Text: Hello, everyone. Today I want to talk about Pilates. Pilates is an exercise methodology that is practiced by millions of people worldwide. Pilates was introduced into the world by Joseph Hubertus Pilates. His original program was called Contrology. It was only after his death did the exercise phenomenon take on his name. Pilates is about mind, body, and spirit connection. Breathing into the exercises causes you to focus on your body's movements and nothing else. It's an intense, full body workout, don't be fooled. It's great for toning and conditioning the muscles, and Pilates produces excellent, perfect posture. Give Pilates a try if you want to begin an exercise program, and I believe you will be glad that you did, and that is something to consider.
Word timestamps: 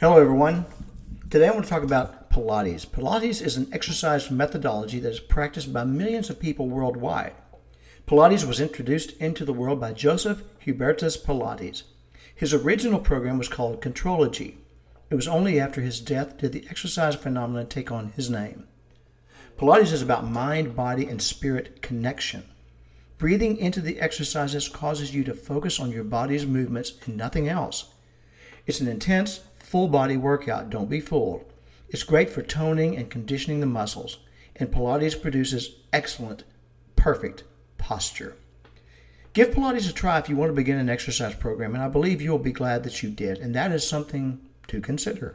Hello, 0.00 0.20
everyone. 0.20 0.66
Today 1.30 1.46
I 1.46 1.52
want 1.52 1.62
to 1.66 1.70
talk 1.70 1.84
about 1.84 2.28
Pilates. 2.28 2.84
Pilates 2.84 3.40
is 3.40 3.56
an 3.56 3.68
exercise 3.72 4.28
methodology 4.28 4.98
that 4.98 5.12
is 5.12 5.20
practiced 5.20 5.72
by 5.72 5.84
millions 5.84 6.28
of 6.28 6.40
people 6.40 6.68
worldwide. 6.68 7.32
Pilates 8.04 8.44
was 8.44 8.58
introduced 8.58 9.12
into 9.18 9.44
the 9.44 9.52
world 9.52 9.78
by 9.78 9.92
Joseph 9.92 10.42
Hubertus 10.66 11.16
Pilates. 11.16 11.84
His 12.34 12.52
original 12.52 12.98
program 12.98 13.38
was 13.38 13.46
called 13.46 13.80
Contrology. 13.80 14.56
It 15.10 15.14
was 15.14 15.28
only 15.28 15.60
after 15.60 15.80
his 15.80 16.00
death 16.00 16.38
did 16.38 16.50
the 16.50 16.66
exercise 16.68 17.14
phenomenon 17.14 17.68
take 17.68 17.92
on 17.92 18.10
his 18.16 18.28
name. 18.28 18.66
Pilates 19.56 19.92
is 19.92 20.02
about 20.02 20.28
mind, 20.28 20.74
body, 20.74 21.06
and 21.06 21.22
spirit 21.22 21.82
connection. 21.82 22.42
Breathing 23.16 23.56
into 23.58 23.80
the 23.80 24.00
exercises 24.00 24.68
causes 24.68 25.14
you 25.14 25.22
to 25.22 25.34
focus 25.34 25.78
on 25.78 25.92
your 25.92 26.02
body's 26.02 26.46
movements 26.46 26.94
and 27.06 27.16
nothing 27.16 27.48
else. 27.48 27.92
It's 28.66 28.80
an 28.80 28.88
intense, 28.88 29.40
full 29.74 29.88
body 29.88 30.16
workout, 30.16 30.70
don't 30.70 30.88
be 30.88 31.00
fooled. 31.00 31.44
It's 31.88 32.04
great 32.04 32.30
for 32.30 32.42
toning 32.42 32.96
and 32.96 33.10
conditioning 33.10 33.58
the 33.58 33.66
muscles, 33.66 34.18
and 34.54 34.70
Pilates 34.70 35.20
produces 35.20 35.78
excellent, 35.92 36.44
perfect 36.94 37.42
posture. 37.76 38.36
Give 39.32 39.48
Pilates 39.48 39.90
a 39.90 39.92
try 39.92 40.20
if 40.20 40.28
you 40.28 40.36
want 40.36 40.50
to 40.50 40.54
begin 40.54 40.78
an 40.78 40.88
exercise 40.88 41.34
program, 41.34 41.74
and 41.74 41.82
I 41.82 41.88
believe 41.88 42.22
you 42.22 42.30
will 42.30 42.38
be 42.38 42.52
glad 42.52 42.84
that 42.84 43.02
you 43.02 43.10
did, 43.10 43.38
and 43.38 43.52
that 43.56 43.72
is 43.72 43.84
something 43.84 44.38
to 44.68 44.80
consider. 44.80 45.34